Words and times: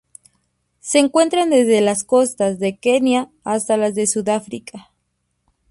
Se 0.79 0.97
encuentran 0.97 1.51
desde 1.51 1.79
las 1.79 2.03
costas 2.03 2.57
de 2.57 2.75
Kenia 2.75 3.29
hasta 3.43 3.77
las 3.77 3.93
de 3.93 4.07
Sudáfrica. 4.07 4.89